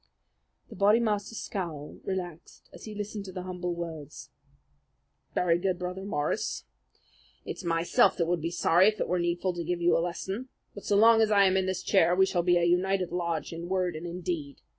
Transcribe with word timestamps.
The 0.69 0.75
Bodymaster's 0.75 1.37
scowl 1.43 1.99
relaxed 2.03 2.71
as 2.73 2.85
he 2.85 2.95
listened 2.95 3.23
to 3.25 3.31
the 3.31 3.43
humble 3.43 3.75
words. 3.75 4.31
"Very 5.35 5.59
good, 5.59 5.77
Brother 5.77 6.03
Morris. 6.05 6.65
It's 7.45 7.63
myself 7.63 8.17
that 8.17 8.25
would 8.25 8.41
be 8.41 8.49
sorry 8.49 8.87
if 8.87 8.99
it 8.99 9.07
were 9.07 9.19
needful 9.19 9.53
to 9.53 9.63
give 9.63 9.79
you 9.79 9.95
a 9.95 9.99
lesson. 10.01 10.49
But 10.73 10.85
so 10.85 10.95
long 10.97 11.21
as 11.21 11.29
I 11.29 11.43
am 11.45 11.55
in 11.55 11.67
this 11.67 11.83
chair 11.83 12.15
we 12.15 12.25
shall 12.25 12.41
be 12.41 12.57
a 12.57 12.63
united 12.63 13.11
lodge 13.11 13.53
in 13.53 13.69
word 13.69 13.95
and 13.95 14.07
in 14.07 14.21
deed. 14.21 14.61